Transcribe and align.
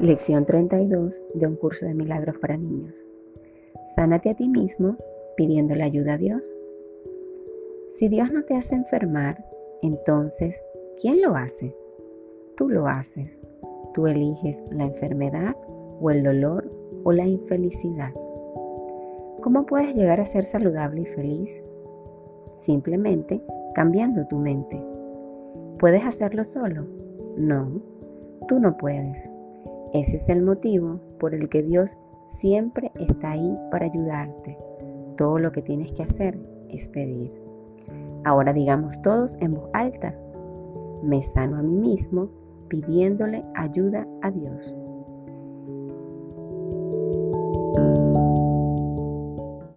Lección 0.00 0.46
32 0.46 1.20
de 1.34 1.46
un 1.48 1.56
curso 1.56 1.84
de 1.84 1.92
milagros 1.92 2.38
para 2.38 2.56
niños. 2.56 2.94
Sánate 3.96 4.30
a 4.30 4.34
ti 4.34 4.48
mismo 4.48 4.96
pidiéndole 5.36 5.82
ayuda 5.82 6.14
a 6.14 6.18
Dios. 6.18 6.54
Si 7.94 8.08
Dios 8.08 8.30
no 8.30 8.44
te 8.44 8.54
hace 8.54 8.76
enfermar, 8.76 9.44
entonces, 9.82 10.56
¿quién 11.00 11.20
lo 11.20 11.34
hace? 11.34 11.74
Tú 12.56 12.68
lo 12.68 12.86
haces. 12.86 13.40
Tú 13.92 14.06
eliges 14.06 14.62
la 14.70 14.84
enfermedad 14.84 15.56
o 16.00 16.12
el 16.12 16.22
dolor 16.22 16.70
o 17.02 17.10
la 17.10 17.26
infelicidad. 17.26 18.12
¿Cómo 19.40 19.66
puedes 19.66 19.96
llegar 19.96 20.20
a 20.20 20.26
ser 20.26 20.44
saludable 20.44 21.00
y 21.00 21.06
feliz? 21.06 21.64
Simplemente 22.54 23.42
cambiando 23.74 24.28
tu 24.28 24.36
mente. 24.36 24.80
¿Puedes 25.80 26.04
hacerlo 26.04 26.44
solo? 26.44 26.86
No, 27.36 27.82
tú 28.46 28.60
no 28.60 28.76
puedes. 28.76 29.28
Ese 29.92 30.16
es 30.16 30.28
el 30.28 30.42
motivo 30.42 31.00
por 31.18 31.34
el 31.34 31.48
que 31.48 31.62
Dios 31.62 31.90
siempre 32.26 32.92
está 32.98 33.30
ahí 33.30 33.56
para 33.70 33.86
ayudarte. 33.86 34.56
Todo 35.16 35.38
lo 35.38 35.50
que 35.52 35.62
tienes 35.62 35.92
que 35.92 36.02
hacer 36.02 36.38
es 36.68 36.88
pedir. 36.88 37.32
Ahora 38.24 38.52
digamos 38.52 39.00
todos 39.02 39.36
en 39.40 39.52
voz 39.52 39.70
alta, 39.72 40.14
me 41.02 41.22
sano 41.22 41.56
a 41.56 41.62
mí 41.62 41.74
mismo 41.74 42.28
pidiéndole 42.68 43.44
ayuda 43.54 44.06
a 44.22 44.30
Dios. 44.30 44.74